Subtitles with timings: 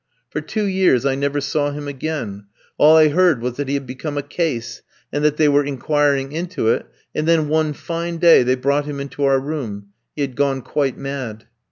[0.31, 2.45] For two years I never saw him again,
[2.79, 4.81] all I heard was that he had become a "case,"
[5.13, 8.99] and that they were inquiring into it; and then one fine day they brought him
[8.99, 11.45] into our room; he had gone quite mad.